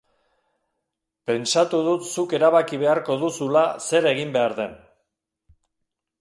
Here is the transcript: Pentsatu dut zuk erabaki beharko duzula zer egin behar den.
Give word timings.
Pentsatu 1.31 1.81
dut 1.87 2.07
zuk 2.13 2.33
erabaki 2.37 2.79
beharko 2.85 3.19
duzula 3.25 3.63
zer 3.91 4.09
egin 4.15 4.33
behar 4.39 4.57
den. 4.63 4.75